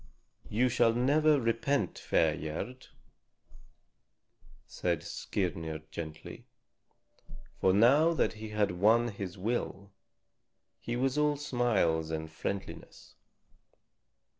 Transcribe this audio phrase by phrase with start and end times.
[0.49, 2.87] "You shall never repent, fair Gerd,"
[4.65, 6.47] said Skirnir gently.
[7.59, 9.91] For now that he had won his will,
[10.79, 13.13] he was all smiles and friendliness.